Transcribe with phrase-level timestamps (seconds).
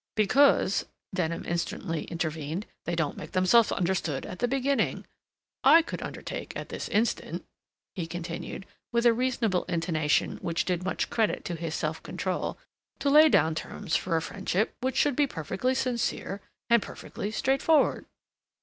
[0.15, 5.05] "Because," Denham instantly intervened, "they don't make themselves understood at the beginning.
[5.63, 7.45] I could undertake, at this instant,"
[7.93, 12.57] he continued, with a reasonable intonation which did much credit to his self control,
[12.97, 18.07] "to lay down terms for a friendship which should be perfectly sincere and perfectly straightforward."